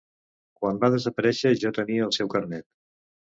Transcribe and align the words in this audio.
Quan 0.61 0.79
va 0.83 0.89
desaparèixer 0.95 1.51
jo 1.65 1.73
tenia 1.79 2.07
el 2.07 2.15
seu 2.19 2.33
carnet. 2.37 2.67